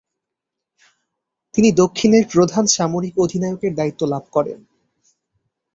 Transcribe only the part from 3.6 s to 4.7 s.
দায়িত্ব লাভ করেন।